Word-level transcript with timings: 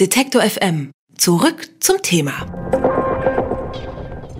Detektor 0.00 0.40
FM. 0.40 0.92
Zurück 1.18 1.68
zum 1.80 2.00
Thema. 2.00 2.32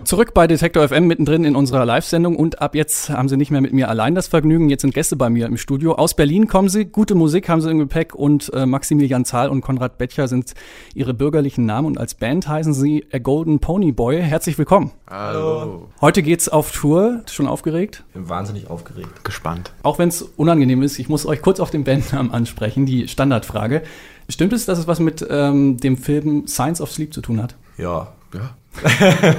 Zurück 0.05 0.33
bei 0.33 0.47
Detektor 0.47 0.89
FM 0.89 1.07
mittendrin 1.07 1.45
in 1.45 1.55
unserer 1.55 1.85
Live-Sendung 1.85 2.35
und 2.35 2.63
ab 2.63 2.75
jetzt 2.75 3.11
haben 3.11 3.29
Sie 3.29 3.37
nicht 3.37 3.51
mehr 3.51 3.61
mit 3.61 3.75
mir 3.75 3.91
allein 3.91 4.15
das 4.15 4.27
Vergnügen. 4.27 4.71
Jetzt 4.71 4.81
sind 4.81 4.95
Gäste 4.95 5.17
bei 5.17 5.29
mir 5.29 5.45
im 5.45 5.59
Studio. 5.59 5.97
Aus 5.97 6.15
Berlin 6.15 6.49
kommen 6.49 6.71
Sie, 6.71 6.87
gute 6.87 7.15
Musik 7.15 7.51
haben 7.51 7.61
Sie 7.61 7.71
im 7.71 7.79
Gepäck 7.79 8.15
und 8.15 8.51
äh, 8.55 8.65
Maximilian 8.65 9.27
Zahl 9.27 9.51
und 9.51 9.61
Konrad 9.61 9.99
Bettcher 9.99 10.29
sind 10.29 10.55
Ihre 10.95 11.13
bürgerlichen 11.13 11.67
Namen 11.67 11.89
und 11.89 11.99
als 11.99 12.15
Band 12.15 12.49
heißen 12.49 12.73
Sie 12.73 13.05
A 13.13 13.19
Golden 13.19 13.61
Pony 13.61 13.93
Boy. 13.93 14.23
Herzlich 14.23 14.57
willkommen. 14.57 14.93
Hallo. 15.11 15.91
Heute 16.01 16.23
geht's 16.23 16.49
auf 16.49 16.73
Tour. 16.73 17.23
Schon 17.31 17.47
aufgeregt? 17.47 18.03
Ich 18.09 18.15
bin 18.15 18.31
wahnsinnig 18.31 18.71
aufgeregt. 18.71 19.25
Gespannt. 19.25 19.73
Auch 19.83 19.99
wenn 19.99 20.09
es 20.09 20.23
unangenehm 20.23 20.83
ist, 20.83 20.99
ich 20.99 21.11
muss 21.11 21.27
euch 21.27 21.43
kurz 21.43 21.61
auf 21.61 21.71
den 21.71 21.85
Bandnamen 21.85 22.33
ansprechen, 22.33 22.87
die 22.87 23.09
Standardfrage. 23.09 23.83
Stimmt 24.31 24.53
es, 24.53 24.65
dass 24.65 24.79
es 24.79 24.87
was 24.87 25.01
mit 25.01 25.27
ähm, 25.29 25.77
dem 25.79 25.97
Film 25.97 26.47
Science 26.47 26.81
of 26.81 26.93
Sleep 26.93 27.13
zu 27.13 27.21
tun 27.21 27.43
hat? 27.43 27.57
Ja. 27.77 28.13
Ja. 28.33 28.57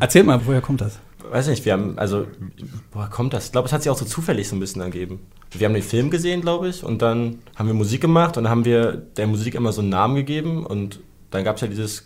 Erzählt 0.00 0.26
mal, 0.26 0.40
woher 0.46 0.62
kommt 0.62 0.80
das? 0.80 0.98
Weiß 1.30 1.48
nicht, 1.48 1.66
wir 1.66 1.74
haben, 1.74 1.98
also, 1.98 2.26
woher 2.92 3.08
kommt 3.08 3.34
das? 3.34 3.46
Ich 3.46 3.52
glaube, 3.52 3.66
es 3.66 3.72
hat 3.72 3.82
sich 3.82 3.90
auch 3.90 3.98
so 3.98 4.06
zufällig 4.06 4.48
so 4.48 4.56
ein 4.56 4.60
bisschen 4.60 4.80
ergeben. 4.80 5.20
Wir 5.50 5.66
haben 5.66 5.74
den 5.74 5.82
Film 5.82 6.08
gesehen, 6.08 6.40
glaube 6.40 6.68
ich, 6.68 6.82
und 6.82 7.02
dann 7.02 7.40
haben 7.56 7.66
wir 7.66 7.74
Musik 7.74 8.00
gemacht 8.00 8.38
und 8.38 8.44
dann 8.44 8.50
haben 8.50 8.64
wir 8.64 8.92
der 8.92 9.26
Musik 9.26 9.54
immer 9.54 9.72
so 9.72 9.82
einen 9.82 9.90
Namen 9.90 10.14
gegeben 10.14 10.64
und 10.64 11.00
dann 11.30 11.44
gab 11.44 11.56
es 11.56 11.62
ja 11.62 11.68
dieses, 11.68 12.04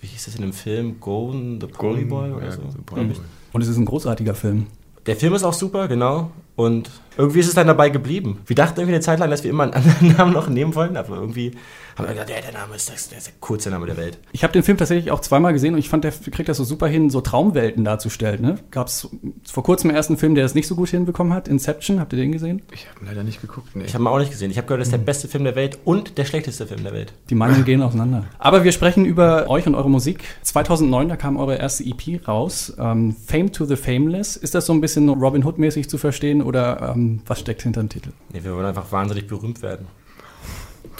wie 0.00 0.08
hieß 0.08 0.24
das 0.24 0.34
in 0.34 0.42
dem 0.42 0.52
Film? 0.52 0.98
Golden 0.98 1.60
the 1.60 1.68
Pony 1.68 2.04
Boy 2.04 2.32
oder 2.32 2.46
ja, 2.46 2.50
so? 2.50 2.62
Boy. 2.84 3.12
Und 3.52 3.60
es 3.60 3.68
ist 3.68 3.76
ein 3.76 3.84
großartiger 3.84 4.34
Film. 4.34 4.66
Der 5.06 5.14
Film 5.14 5.34
ist 5.34 5.44
auch 5.44 5.52
super, 5.52 5.86
genau. 5.86 6.32
Und 6.56 6.90
irgendwie 7.16 7.40
ist 7.40 7.48
es 7.48 7.54
dann 7.54 7.66
dabei 7.66 7.90
geblieben. 7.90 8.40
Wir 8.46 8.56
dachten 8.56 8.80
irgendwie 8.80 8.94
eine 8.94 9.02
Zeit 9.02 9.18
lang, 9.18 9.30
dass 9.30 9.44
wir 9.44 9.50
immer 9.50 9.64
einen 9.64 9.74
anderen 9.74 10.08
Namen 10.16 10.32
noch 10.32 10.48
nehmen 10.48 10.74
wollen, 10.74 10.96
aber 10.96 11.16
irgendwie 11.16 11.52
haben 11.96 12.08
wir 12.08 12.14
gedacht, 12.14 12.30
ja, 12.30 12.40
der 12.40 12.52
Name 12.52 12.74
ist, 12.74 12.90
das, 12.90 13.08
der, 13.08 13.18
ist 13.18 13.28
der 13.28 13.34
coolste 13.38 13.70
Name 13.70 13.86
der 13.86 13.96
Welt. 13.96 14.18
Ich 14.32 14.42
habe 14.42 14.52
den 14.52 14.64
Film 14.64 14.76
tatsächlich 14.76 15.12
auch 15.12 15.20
zweimal 15.20 15.52
gesehen 15.52 15.74
und 15.74 15.78
ich 15.78 15.88
fand, 15.88 16.02
der 16.02 16.10
kriegt 16.10 16.48
das 16.48 16.56
so 16.56 16.64
super 16.64 16.88
hin, 16.88 17.08
so 17.08 17.20
Traumwelten 17.20 17.84
darzustellen. 17.84 18.42
Ne? 18.42 18.56
Gab 18.72 18.88
es 18.88 19.08
vor 19.44 19.62
kurzem 19.62 19.90
erst 19.90 20.10
einen 20.10 20.18
Film, 20.18 20.34
der 20.34 20.42
das 20.42 20.54
nicht 20.54 20.66
so 20.66 20.74
gut 20.74 20.88
hinbekommen 20.88 21.32
hat, 21.32 21.46
Inception, 21.46 22.00
habt 22.00 22.12
ihr 22.12 22.18
den 22.18 22.32
gesehen? 22.32 22.62
Ich 22.72 22.88
habe 22.88 23.06
leider 23.06 23.22
nicht 23.22 23.40
geguckt. 23.40 23.76
Nee. 23.76 23.84
Ich 23.84 23.94
habe 23.94 24.02
ihn 24.02 24.08
auch 24.08 24.18
nicht 24.18 24.32
gesehen. 24.32 24.50
Ich 24.50 24.56
habe 24.56 24.66
gehört, 24.66 24.80
das 24.80 24.88
ist 24.88 24.92
der 24.92 24.98
beste 24.98 25.28
Film 25.28 25.44
der 25.44 25.54
Welt 25.54 25.78
und 25.84 26.18
der 26.18 26.24
schlechteste 26.24 26.66
Film 26.66 26.82
der 26.82 26.92
Welt. 26.92 27.12
Die 27.30 27.36
Meinungen 27.36 27.64
gehen 27.64 27.80
auseinander. 27.80 28.24
Aber 28.38 28.64
wir 28.64 28.72
sprechen 28.72 29.04
über 29.04 29.48
euch 29.48 29.68
und 29.68 29.76
eure 29.76 29.90
Musik. 29.90 30.24
2009, 30.42 31.08
da 31.08 31.16
kam 31.16 31.36
eure 31.36 31.56
erste 31.56 31.84
EP 31.84 32.26
raus, 32.26 32.74
ähm, 32.76 33.14
Fame 33.24 33.52
to 33.52 33.66
the 33.66 33.76
Fameless. 33.76 34.36
Ist 34.36 34.56
das 34.56 34.66
so 34.66 34.72
ein 34.72 34.80
bisschen 34.80 35.08
Robin 35.08 35.44
Hood-mäßig 35.44 35.88
zu 35.88 35.98
verstehen 35.98 36.42
oder 36.44 36.94
ähm, 36.94 37.20
was 37.26 37.40
steckt 37.40 37.62
hinter 37.62 37.80
dem 37.80 37.88
Titel? 37.88 38.10
Nee, 38.32 38.44
wir 38.44 38.54
wollen 38.54 38.66
einfach 38.66 38.90
wahnsinnig 38.92 39.26
berühmt 39.26 39.62
werden. 39.62 39.86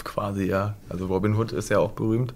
Quasi 0.03 0.45
ja. 0.45 0.75
Also 0.89 1.07
Robin 1.07 1.35
Hood 1.35 1.51
ist 1.51 1.69
ja 1.69 1.79
auch 1.79 1.91
berühmt. 1.91 2.33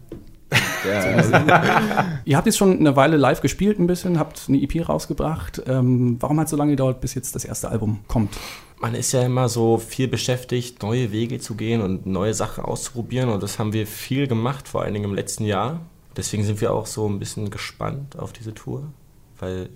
Der, 0.84 2.22
Ihr 2.26 2.38
habt 2.38 2.46
jetzt 2.46 2.58
schon 2.58 2.80
eine 2.80 2.96
Weile 2.96 3.18
live 3.18 3.42
gespielt 3.42 3.80
ein 3.80 3.88
bisschen, 3.88 4.18
habt 4.18 4.46
eine 4.48 4.62
EP 4.62 4.88
rausgebracht. 4.88 5.62
Ähm, 5.68 6.18
warum 6.20 6.40
hat 6.40 6.46
es 6.46 6.52
so 6.52 6.58
lange 6.58 6.72
gedauert, 6.72 7.02
bis 7.02 7.14
jetzt 7.14 7.36
das 7.36 7.46
erste 7.46 7.70
Album 7.70 8.00
kommt? 8.08 8.36
Man 8.80 8.96
ist 8.96 9.12
ja 9.12 9.23
immer 9.23 9.50
so 9.50 9.78
viel 9.78 10.08
beschäftigt, 10.08 10.82
neue 10.82 11.12
Wege 11.12 11.40
zu 11.40 11.56
gehen 11.56 11.82
und 11.82 12.06
neue 12.06 12.34
Sachen 12.34 12.64
auszuprobieren. 12.64 13.30
Und 13.30 13.44
das 13.44 13.60
haben 13.60 13.73
wir 13.73 13.86
viel 13.86 14.28
gemacht, 14.28 14.68
vor 14.68 14.84
allen 14.84 14.94
Dingen 14.94 15.06
im 15.06 15.14
letzten 15.14 15.44
Jahr. 15.44 15.82
Deswegen 16.16 16.44
sind 16.44 16.62
wir 16.62 16.73
auch 16.73 16.86
so 16.86 17.08
ein 17.08 17.20
bisschen 17.20 17.50
gespannt 17.50 18.18
auf 18.18 18.32
diese 18.34 18.54
Tour, 18.54 18.84
weil 19.40 19.70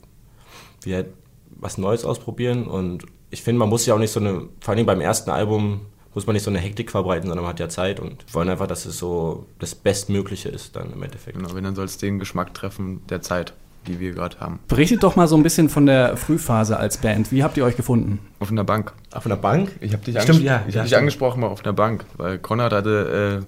wir 0.81 1.06
was 1.50 1.78
Neues 1.78 2.06
ausprobieren. 2.06 2.66
Und 2.66 3.06
ich 3.34 3.42
finde, 3.42 3.59
man 3.59 3.70
muss 3.70 3.86
ja 3.88 3.95
auch 3.95 4.00
nicht 4.00 4.12
so 4.12 4.20
eine, 4.20 4.44
vor 4.59 4.70
allen 4.70 4.78
Dingen 4.78 4.86
beim 4.86 5.02
ersten 5.02 5.31
Album, 5.31 5.81
muss 6.14 6.28
man 6.28 6.36
nicht 6.36 6.44
so 6.44 6.52
eine 6.52 6.59
Hektik 6.59 6.92
verbreiten, 6.92 7.28
sondern 7.28 7.44
man 7.44 7.53
hat 7.53 7.59
ja 7.59 7.67
Zeit 7.67 8.00
und 8.00 8.23
wollen 8.31 8.48
einfach, 8.48 8.67
dass 8.67 8.86
es 8.86 9.00
so 9.00 9.48
das 9.58 9.73
Bestmögliche 9.73 10.50
ist 10.50 10.75
dann 10.75 10.94
im 10.94 11.02
Endeffekt. 11.02 11.36
genau, 11.36 11.56
wenn 11.56 11.64
dann 11.64 11.73
soll 11.73 11.86
es 11.86 11.98
den 11.98 12.20
Geschmack 12.20 12.53
treffen 12.53 13.02
der 13.09 13.23
Zeit, 13.23 13.53
die 13.88 14.00
wir 14.00 14.12
gerade 14.12 14.40
haben. 14.40 14.59
Berichtet 14.67 15.02
doch 15.02 15.16
mal 15.16 15.28
so 15.28 15.36
ein 15.36 15.42
bisschen 15.42 15.70
von 15.70 15.88
der 15.88 16.16
Frühphase 16.16 16.78
als 16.78 16.98
Band. 16.98 17.31
Wie 17.31 17.44
habt 17.44 17.58
ihr 17.58 17.66
euch 17.66 17.75
gefunden? 17.75 18.19
Auf 18.40 18.52
einer 18.52 18.63
Bank. 18.63 18.94
Auf 19.12 19.25
einer 19.25 19.36
Bank? 19.36 19.72
Ich 19.81 19.94
habe 19.94 20.03
dich, 20.03 20.13
Stimmt, 20.22 20.38
anges 20.38 20.44
ja, 20.44 20.63
ich 20.68 20.75
ja, 20.75 20.81
hab 20.81 20.88
dich 20.88 20.96
angesprochen 20.96 21.41
mal 21.41 21.47
auf 21.47 21.66
einer 21.66 21.74
Bank, 21.74 22.06
weil 22.18 22.38
Konrad 22.38 22.72
hatte 22.72 23.44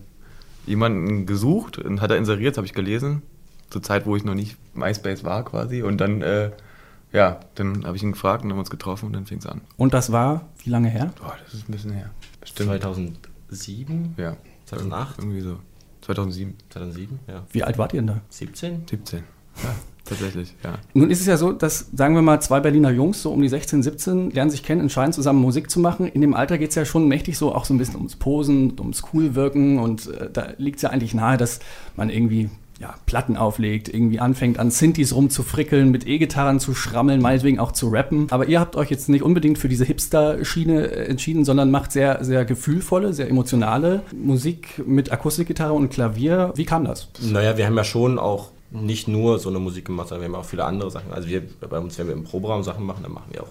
äh, 0.66 0.70
jemanden 0.70 1.28
gesucht 1.28 1.78
und 1.78 2.02
hat 2.02 2.10
er 2.10 2.18
inseriert, 2.18 2.58
habe 2.58 2.66
ich 2.66 2.74
gelesen. 2.74 3.22
Zur 3.70 3.84
Zeit, 3.84 4.08
wo 4.08 4.16
ich 4.16 4.24
noch 4.24 4.34
nicht 4.34 4.58
MySpace 4.74 5.24
war 5.24 5.46
quasi. 5.46 5.84
Und 5.84 6.02
dann, 6.02 6.24
äh, 6.24 6.50
ja, 7.16 7.40
dann 7.56 7.86
habe 7.86 7.96
ich 7.96 8.04
ihn 8.04 8.12
gefragt 8.12 8.44
und 8.44 8.52
haben 8.52 8.60
uns 8.60 8.70
getroffen 8.70 9.08
und 9.08 9.14
dann 9.14 9.26
fing 9.26 9.38
es 9.38 9.46
an. 9.46 9.62
Und 9.78 9.94
das 9.94 10.12
war 10.12 10.50
wie 10.64 10.70
lange 10.70 10.90
her? 10.90 11.14
Boah, 11.22 11.36
das 11.44 11.54
ist 11.54 11.70
ein 11.70 11.72
bisschen 11.72 11.94
her. 11.94 12.10
Bestimmt. 12.42 12.70
2007? 12.70 14.16
Ja. 14.18 14.36
2008? 14.66 15.20
Irgendwie 15.20 15.42
so. 15.42 15.58
2007. 16.02 16.56
2007? 16.70 17.20
Ja. 17.28 17.44
Wie 17.52 17.64
alt 17.64 17.78
wart 17.78 17.94
ihr 17.94 18.02
denn 18.02 18.08
da? 18.08 18.22
17? 18.30 18.84
17. 18.90 19.24
Ja, 19.64 19.76
tatsächlich, 20.04 20.54
ja. 20.64 20.74
Nun 20.94 21.10
ist 21.10 21.22
es 21.22 21.28
ja 21.28 21.38
so, 21.38 21.54
dass, 21.54 21.88
sagen 21.94 22.16
wir 22.16 22.22
mal, 22.22 22.42
zwei 22.42 22.60
Berliner 22.60 22.92
Jungs, 22.92 23.22
so 23.22 23.32
um 23.32 23.42
die 23.42 23.48
16, 23.48 23.84
17, 23.84 24.32
lernen 24.32 24.52
sich 24.52 24.64
kennen, 24.64 24.82
entscheiden 24.82 25.14
zusammen 25.14 25.40
Musik 25.40 25.70
zu 25.70 25.80
machen. 25.80 26.08
In 26.08 26.20
dem 26.20 26.34
Alter 26.34 26.58
geht 26.58 26.70
es 26.70 26.76
ja 26.76 26.84
schon 26.84 27.08
mächtig 27.08 27.38
so 27.38 27.56
auch 27.56 27.64
so 27.64 27.74
ein 27.74 27.78
bisschen 27.78 27.96
ums 27.96 28.18
Posen, 28.18 28.78
ums 28.80 29.02
Coolwirken 29.02 29.80
und 29.80 30.08
äh, 30.08 30.30
da 30.32 30.50
liegt 30.58 30.78
es 30.78 30.82
ja 30.82 30.90
eigentlich 30.90 31.14
nahe, 31.14 31.38
dass 31.38 31.60
man 31.96 32.10
irgendwie 32.10 32.50
ja, 32.80 32.96
Platten 33.06 33.38
auflegt, 33.38 33.88
irgendwie 33.88 34.20
anfängt 34.20 34.60
an 34.60 34.70
Synthes 34.70 35.16
rumzufrickeln, 35.16 35.92
mit 35.92 36.08
E-Gitarren 36.08 36.60
zu 36.60 36.74
schrammeln, 36.74 37.22
meinetwegen 37.22 37.60
auch 37.60 37.72
zu 37.72 37.90
rappen. 37.90 38.28
Aber 38.32 38.48
ihr 38.48 38.60
habt 38.60 38.76
euch 38.76 38.90
jetzt 38.90 39.08
nicht 39.08 39.24
unbedingt 39.24 39.58
für 39.58 39.70
diese 39.70 39.86
Hipster-Schiene 39.86 40.88
äh, 40.88 41.06
entschieden, 41.06 41.46
sondern 41.46 41.72
macht 41.72 41.92
sehr, 41.92 42.24
sehr 42.24 42.44
gefühlvolle, 42.46 43.14
sehr 43.14 43.30
emotionale 43.30 44.02
Musik 44.14 44.84
mit 44.86 45.12
Akustikgitarre 45.12 45.74
und 45.74 45.90
Klavier. 45.90 46.52
Wie 46.56 46.66
kam 46.66 46.86
das? 46.86 47.10
Naja, 47.22 47.58
wir 47.58 47.66
haben 47.66 47.78
ja 47.78 47.84
schon 47.84 48.20
auch 48.20 48.52
nicht 48.72 49.08
nur 49.08 49.40
so 49.40 49.50
eine 49.50 49.60
Musik 49.60 49.86
gemacht, 49.86 50.10
sondern 50.10 50.30
wir 50.30 50.36
haben 50.36 50.44
auch 50.44 50.48
viele 50.48 50.66
andere 50.66 50.92
Sachen. 50.92 51.14
Also 51.14 51.30
wir 51.30 51.44
bei 51.70 51.80
uns, 51.80 51.98
wenn 51.98 52.08
wir 52.08 52.14
im 52.14 52.24
Proberaum 52.24 52.64
Sachen 52.64 52.86
machen, 52.86 53.04
dann 53.04 53.14
machen 53.14 53.30
wir 53.32 53.44
auch, 53.44 53.50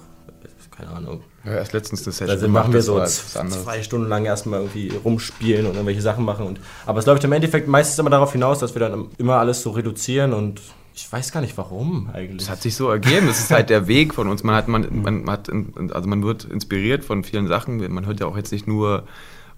keine 0.76 0.90
Ahnung. 0.90 1.22
Ja, 1.44 1.52
erst 1.52 1.72
letztens 1.72 2.04
eine 2.04 2.12
Session 2.12 2.30
Also 2.30 2.48
machen 2.48 2.72
wir 2.72 2.80
das 2.80 3.32
so 3.32 3.44
zwei 3.44 3.82
Stunden 3.82 4.08
lang 4.08 4.24
erstmal 4.24 4.60
irgendwie 4.60 4.92
rumspielen 5.04 5.66
und 5.66 5.74
irgendwelche 5.74 6.02
Sachen 6.02 6.24
machen. 6.24 6.46
Und, 6.46 6.60
aber 6.86 6.98
es 6.98 7.06
läuft 7.06 7.24
im 7.24 7.32
Endeffekt 7.32 7.68
meistens 7.68 7.98
immer 7.98 8.10
darauf 8.10 8.32
hinaus, 8.32 8.58
dass 8.58 8.74
wir 8.74 8.80
dann 8.80 9.06
immer 9.18 9.36
alles 9.36 9.62
so 9.62 9.70
reduzieren 9.70 10.32
und 10.32 10.60
ich 10.96 11.10
weiß 11.10 11.32
gar 11.32 11.40
nicht 11.40 11.56
warum 11.58 12.08
eigentlich. 12.12 12.42
Es 12.42 12.50
hat 12.50 12.62
sich 12.62 12.76
so 12.76 12.88
ergeben. 12.88 13.28
Es 13.28 13.40
ist 13.40 13.50
halt 13.50 13.68
der 13.68 13.88
Weg 13.88 14.14
von 14.14 14.28
uns. 14.28 14.44
Man 14.44 14.54
hat, 14.54 14.68
man, 14.68 15.02
man 15.02 15.28
hat, 15.28 15.50
also 15.92 16.08
man 16.08 16.22
wird 16.22 16.44
inspiriert 16.44 17.04
von 17.04 17.24
vielen 17.24 17.48
Sachen. 17.48 17.78
Man 17.92 18.06
hört 18.06 18.20
ja 18.20 18.26
auch 18.26 18.36
jetzt 18.36 18.52
nicht 18.52 18.68
nur 18.68 19.04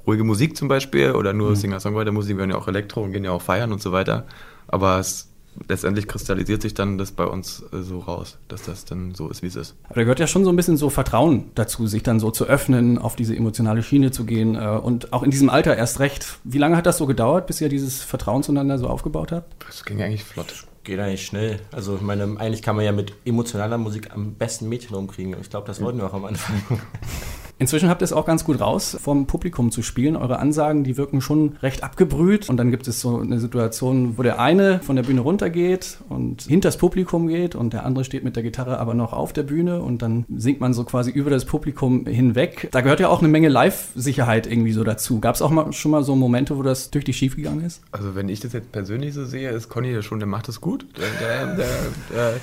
ruhige 0.07 0.25
Musik 0.25 0.57
zum 0.57 0.69
Beispiel 0.69 1.13
oder 1.13 1.35
nur 1.35 1.55
Singer-Songwriter-Musik. 1.55 2.37
Wir 2.37 2.41
hören 2.41 2.51
ja 2.51 2.57
auch 2.57 2.69
Elektro 2.69 3.03
und 3.03 3.13
gehen 3.13 3.25
ja 3.25 3.33
auch 3.33 3.43
feiern 3.43 3.71
und 3.73 3.83
so 3.83 3.93
weiter. 3.93 4.27
Aber 4.67 4.99
es, 4.99 5.29
letztendlich 5.69 6.09
kristallisiert 6.09 6.63
sich 6.63 6.75
dann 6.75 6.99
das 6.99 7.13
bei 7.13 7.25
uns 7.25 7.65
äh, 7.73 7.83
so 7.83 7.99
raus, 7.99 8.39
dass 8.49 8.65
das 8.65 8.85
dann 8.85 9.15
so 9.15 9.29
ist, 9.29 9.43
wie 9.43 9.47
es 9.47 9.57
ist. 9.57 9.75
Aber 9.85 9.97
da 9.97 10.03
gehört 10.03 10.21
ja 10.21 10.27
schon 10.27 10.45
so 10.45 10.51
ein 10.51 10.57
bisschen 10.57 10.77
so 10.77 10.91
Vertrauen 10.91 11.51
dazu, 11.55 11.87
sich 11.87 12.03
dann 12.03 12.21
so 12.21 12.31
zu 12.31 12.45
öffnen, 12.45 12.99
auf 12.99 13.17
diese 13.17 13.35
emotionale 13.35 13.83
Schiene 13.83 14.11
zu 14.11 14.25
gehen 14.25 14.55
äh, 14.55 14.79
und 14.83 15.13
auch 15.13 15.23
in 15.23 15.31
diesem 15.31 15.51
Alter 15.51 15.77
erst 15.77 16.01
recht. 16.01 16.39
Wie 16.45 16.59
lange 16.59 16.77
hat 16.77 16.87
das 16.87 16.99
so 16.99 17.07
gedauert, 17.07 17.47
bis 17.47 17.61
ihr 17.61 17.69
dieses 17.69 18.03
Vertrauen 18.03 18.43
zueinander 18.43 18.79
so 18.79 18.89
aufgebaut 18.89 19.33
habt? 19.33 19.65
Das 19.67 19.85
ging 19.85 20.03
eigentlich 20.03 20.25
flott. 20.25 20.67
Geht 20.85 21.01
eigentlich 21.01 21.27
schnell. 21.27 21.59
Also 21.73 21.97
ich 21.97 22.03
meine, 22.03 22.23
eigentlich 22.39 22.63
kann 22.63 22.77
man 22.77 22.85
ja 22.85 22.93
mit 22.93 23.13
emotionaler 23.25 23.77
Musik 23.77 24.13
am 24.13 24.35
besten 24.35 24.69
Mädchen 24.69 24.95
rumkriegen. 24.95 25.35
Ich 25.41 25.51
glaube, 25.51 25.67
das 25.67 25.81
wollten 25.81 25.99
wir 25.99 26.07
auch 26.07 26.15
am 26.15 26.25
Anfang. 26.25 26.63
Inzwischen 27.59 27.89
habt 27.89 28.03
ihr 28.03 28.05
es 28.05 28.13
auch 28.13 28.27
ganz 28.27 28.45
gut 28.45 28.61
raus, 28.61 28.99
vom 29.01 29.27
Publikum 29.27 29.71
zu 29.71 29.81
spielen. 29.83 30.17
Eure 30.17 30.39
Ansagen, 30.39 30.85
die 30.85 30.99
wirken 30.99 31.23
schon 31.23 31.57
recht 31.63 31.83
abgebrüht. 31.83 32.51
Und 32.51 32.59
dann 32.59 32.71
gibt 32.71 32.87
es 32.87 33.01
so 33.01 33.19
eine 33.19 33.41
Situation, 33.41 34.19
wo 34.19 34.23
der 34.23 34.39
eine 34.39 34.81
von 34.81 34.97
der 34.97 35.03
Bühne 35.03 35.23
runtergeht 35.23 35.99
und 36.11 36.43
hinters 36.43 36.77
Publikum 36.77 37.29
geht 37.29 37.55
und 37.55 37.73
der 37.73 37.87
andere 37.87 38.05
steht 38.05 38.25
mit 38.25 38.37
der 38.37 38.43
Gitarre 38.43 38.79
aber 38.79 38.93
noch 38.93 39.15
auf 39.15 39.33
der 39.33 39.43
Bühne 39.43 39.81
und 39.81 40.03
dann 40.03 40.27
singt 40.37 40.61
man 40.61 40.75
so 40.75 40.85
quasi 40.85 41.11
über 41.11 41.31
das 41.31 41.47
Publikum 41.47 42.05
hinweg. 42.05 42.69
Da 42.73 42.83
gehört 42.83 43.01
ja 43.01 43.09
auch 43.09 43.21
eine 43.21 43.29
Menge 43.29 43.49
Live-Sicherheit 43.49 44.47
irgendwie 44.47 44.73
so 44.73 44.85
dazu. 44.85 45.21
Gab 45.21 45.35
es 45.35 45.43
auch 45.43 45.51
mal, 45.51 45.73
schon 45.73 45.93
mal 45.93 46.03
so 46.03 46.15
Momente, 46.15 46.59
wo 46.59 46.63
das 46.63 46.91
durch 46.91 47.05
die 47.05 47.15
schief 47.15 47.37
gegangen 47.37 47.65
ist? 47.65 47.81
Also 47.91 48.15
wenn 48.15 48.29
ich 48.29 48.41
das 48.41 48.53
jetzt 48.53 48.71
persönlich 48.71 49.15
so 49.15 49.25
sehe, 49.25 49.51
ist 49.51 49.71
Conny 49.71 49.93
ja 49.93 50.03
schon, 50.03 50.19
der 50.19 50.29
macht 50.29 50.49
das 50.49 50.61
gut. 50.61 50.87
Der, 50.99 51.07
der, 51.21 51.57
der, 51.57 51.67
der, 52.15 52.35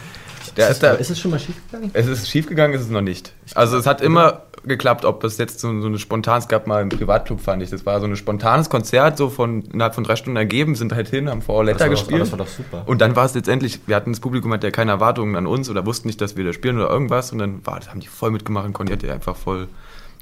der 0.58 0.70
ist 0.70 0.82
da, 0.82 0.94
ist 0.94 1.12
es 1.12 1.20
schon 1.20 1.32
mal 1.32 1.40
schief 1.40 1.56
gegangen? 1.70 1.92
Es 1.94 2.08
ist 2.08 2.28
schiefgegangen, 2.30 2.76
ist 2.76 2.86
es 2.86 2.90
noch 2.90 3.02
nicht. 3.02 3.34
Also 3.54 3.78
es 3.78 3.86
hat 3.86 4.02
immer 4.02 4.44
geklappt, 4.66 5.03
ob 5.06 5.22
das 5.22 5.38
jetzt 5.38 5.60
so, 5.60 5.82
so 5.82 5.88
eine 5.88 6.00
spontan, 6.00 6.40
es 6.40 6.48
gab 6.48 6.68
mal 6.68 6.82
im 6.82 6.90
Privatclub, 6.90 7.42
fand 7.42 7.62
ich, 7.64 7.70
das 7.70 7.86
war 7.86 8.00
so 8.00 8.06
ein 8.06 8.16
spontanes 8.16 8.70
Konzert, 8.70 9.18
so 9.18 9.30
von 9.30 9.64
innerhalb 9.64 9.96
von 9.96 10.04
drei 10.04 10.16
Stunden 10.16 10.38
ergeben, 10.38 10.76
sind 10.76 10.94
halt 10.94 11.10
hin, 11.10 11.30
haben 11.30 11.42
vor 11.42 11.64
Letter 11.64 11.90
gespielt. 11.90 12.22
das 12.22 12.32
war 12.32 12.40
doch 12.40 12.48
super. 12.48 12.84
Und 12.86 13.02
dann 13.02 13.16
war 13.16 13.26
es 13.26 13.34
letztendlich, 13.34 13.82
wir 13.88 13.96
hatten 13.96 14.12
das 14.12 14.20
Publikum 14.20 14.52
hat 14.54 14.64
ja 14.64 14.72
keine 14.72 14.92
Erwartungen 14.92 15.36
an 15.36 15.48
uns 15.48 15.70
oder 15.70 15.86
wussten 15.86 16.08
nicht, 16.08 16.22
dass 16.22 16.38
wir 16.38 16.46
da 16.46 16.54
spielen 16.54 16.78
oder 16.78 16.90
irgendwas 16.90 17.32
und 17.32 17.40
dann 17.40 17.66
war, 17.66 17.80
das 17.80 17.90
haben 17.90 18.00
die 18.00 18.08
voll 18.08 18.32
mitgemacht 18.32 18.66
und 18.66 18.74
Conny 18.74 18.92
hat 18.92 19.04
ja 19.04 19.14
einfach 19.14 19.36
voll 19.36 19.68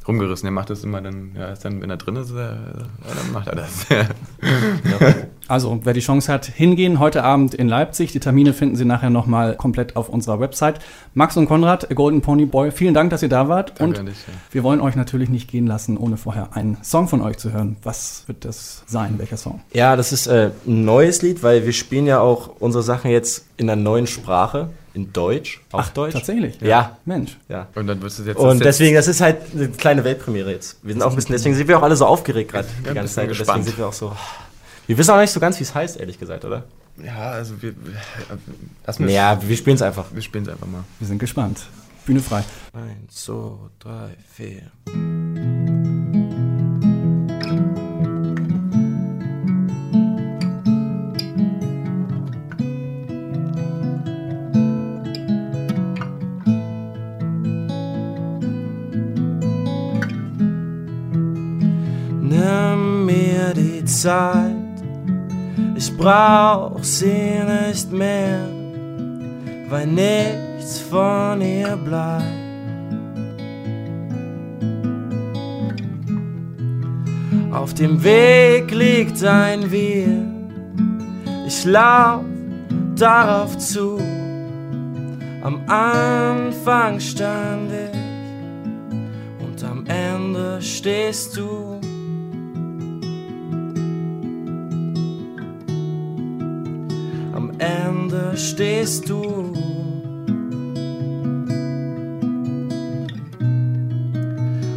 rumgerissen. 0.07 0.47
Er 0.47 0.51
macht 0.51 0.69
das 0.69 0.83
immer 0.83 1.01
dann, 1.01 1.31
ja, 1.35 1.49
ist 1.49 1.63
dann, 1.63 1.81
wenn 1.81 1.89
er 1.89 1.97
drin 1.97 2.15
ist, 2.15 2.31
äh, 2.31 2.35
ja, 2.35 2.53
dann 3.15 3.31
macht 3.31 3.47
er 3.47 3.55
das. 3.55 3.85
Also, 5.51 5.81
wer 5.83 5.92
die 5.92 6.00
Chance 6.00 6.31
hat, 6.31 6.45
hingehen, 6.45 6.98
heute 7.00 7.25
Abend 7.25 7.53
in 7.53 7.68
Leipzig. 7.68 8.13
Die 8.13 8.21
Termine 8.21 8.53
finden 8.53 8.77
Sie 8.77 8.86
nachher 8.86 9.09
nochmal 9.09 9.57
komplett 9.57 9.98
auf 9.98 10.07
unserer 10.07 10.39
Website. 10.39 10.80
Max 11.13 11.36
und 11.36 11.48
Konrad, 11.48 11.94
Golden 11.94 12.21
Pony 12.21 12.45
Boy, 12.45 12.71
vielen 12.71 12.94
Dank, 12.94 13.09
dass 13.09 13.21
ihr 13.21 13.27
da 13.27 13.50
wart. 13.50 13.74
Danke 13.77 14.00
und 14.00 14.06
dich, 14.06 14.15
ja. 14.15 14.33
wir 14.51 14.63
wollen 14.63 14.80
euch 14.80 14.95
natürlich 14.95 15.27
nicht 15.27 15.51
gehen 15.51 15.68
lassen, 15.68 15.98
ohne 15.98 16.15
vorher 16.15 16.56
einen 16.56 16.77
Song 16.83 17.09
von 17.09 17.21
euch 17.21 17.38
zu 17.38 17.51
hören. 17.51 17.75
Was 17.83 18.24
wird 18.27 18.45
das 18.45 18.83
sein? 18.88 19.15
Welcher 19.18 19.36
Song? 19.36 19.59
Ja, 19.74 19.98
das 19.98 20.13
ist 20.13 20.27
äh, 20.27 20.51
ein 20.65 20.86
neues 20.86 21.21
Lied, 21.21 21.44
weil 21.44 21.65
wir 21.65 21.74
spielen 21.74 22.07
ja 22.07 22.21
auch 22.21 22.51
unsere 22.62 22.81
Sachen 22.81 23.12
jetzt 23.12 23.44
in 23.57 23.69
einer 23.69 23.81
neuen 23.81 24.07
Sprache, 24.07 24.69
in 24.94 25.12
Deutsch. 25.12 25.59
Auf 25.74 25.89
Deutsch. 25.89 26.13
Tatsächlich? 26.13 26.62
Ja. 26.62 26.98
Mensch. 27.03 27.38
ja. 27.50 27.68
Und 27.75 27.88
dann 27.88 28.01
wirst 28.01 28.19
du 28.19 28.24
jetzt 28.24 28.38
Und 28.38 28.63
deswegen, 28.63 28.95
das 28.95 29.09
ist 29.09 29.19
halt 29.19 29.39
eine 29.53 29.68
kleine 29.68 30.06
Weltpremiere 30.06 30.50
jetzt. 30.50 30.77
Wir 30.81 30.94
sind 30.94 31.03
auch 31.03 31.09
ein 31.09 31.15
bisschen, 31.18 31.33
deswegen 31.33 31.56
sind 31.56 31.68
wir 31.68 31.77
auch 31.77 31.83
alle 31.83 31.98
so 31.98 32.06
aufgeregt 32.06 32.53
gerade 32.53 32.69
die 32.86 32.88
ein 32.88 32.95
ganze 32.95 33.15
Zeit. 33.15 33.24
Und 33.25 33.31
Deswegen 33.31 33.45
gespannt. 33.45 33.65
sind 33.65 33.77
wir 33.77 33.88
auch 33.88 33.94
so. 33.94 34.13
Wir 34.91 34.97
wissen 34.97 35.11
auch 35.11 35.21
nicht 35.21 35.31
so 35.31 35.39
ganz, 35.39 35.57
wie 35.57 35.63
es 35.63 35.73
heißt, 35.73 36.01
ehrlich 36.01 36.19
gesagt, 36.19 36.43
oder? 36.43 36.65
Ja, 37.01 37.31
also 37.31 37.61
wir. 37.61 37.69
wir 37.81 37.93
lass 38.85 38.99
mich, 38.99 39.13
Ja, 39.13 39.41
wir 39.41 39.55
spielen 39.55 39.77
es 39.77 39.81
einfach. 39.81 40.07
Wir 40.13 40.21
spielen 40.21 40.43
es 40.43 40.49
einfach 40.49 40.67
mal. 40.67 40.83
Wir 40.99 41.07
sind 41.07 41.17
gespannt. 41.17 41.61
Bühne 42.05 42.19
frei. 42.19 42.43
Eins, 42.73 43.23
zwei, 43.23 43.69
drei, 43.79 44.09
vier. 44.33 44.69
Nimm 62.19 63.05
mir 63.05 63.53
die 63.53 63.85
Zeit, 63.85 64.60
ich 65.75 65.95
brauch 65.97 66.83
sie 66.83 67.39
nicht 67.63 67.91
mehr, 67.91 68.39
weil 69.69 69.88
nichts 69.88 70.79
von 70.79 71.41
ihr 71.41 71.75
bleibt. 71.77 72.41
Auf 77.51 77.73
dem 77.73 78.03
Weg 78.03 78.71
liegt 78.71 79.23
ein 79.23 79.69
Wir, 79.71 80.25
ich 81.45 81.65
lauf 81.65 82.24
darauf 82.95 83.57
zu. 83.57 83.97
Am 85.44 85.59
Anfang 85.67 87.00
stand 87.00 87.71
ich 87.71 88.00
und 89.44 89.63
am 89.63 89.85
Ende 89.88 90.62
stehst 90.62 91.35
du. 91.35 91.81
Stehst 98.41 99.07
du. 99.09 99.21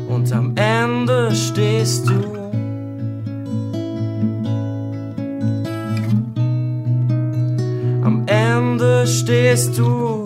Und 0.08 0.32
am 0.32 0.54
Ende 0.56 1.34
stehst 1.34 2.08
du. 2.08 2.34
Am 8.02 8.24
Ende 8.26 9.06
stehst 9.06 9.78
du. 9.78 10.24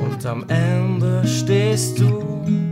Und 0.00 0.26
am 0.26 0.44
Ende 0.48 1.26
stehst 1.26 1.98
du. 1.98 2.67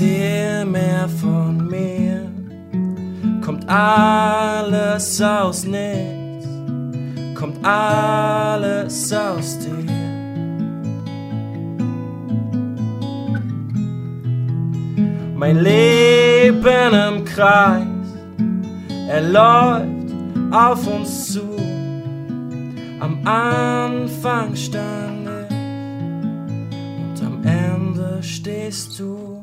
Erzähl 0.00 0.64
mehr 0.64 1.08
von 1.08 1.66
mir, 1.66 2.30
kommt 3.44 3.68
alles 3.68 5.20
aus 5.20 5.64
nichts, 5.64 6.46
kommt 7.34 7.58
alles 7.66 9.12
aus 9.12 9.58
dir. 9.58 9.92
Mein 15.34 15.64
Leben 15.64 16.94
im 16.94 17.24
Kreis, 17.24 17.82
er 19.08 19.22
läuft 19.22 20.14
auf 20.52 20.86
uns 20.86 21.32
zu. 21.32 21.56
Am 23.00 23.26
Anfang 23.26 24.54
stand 24.54 25.28
ich 25.48 25.56
und 27.00 27.26
am 27.26 27.42
Ende 27.42 28.22
stehst 28.22 29.00
du. 29.00 29.42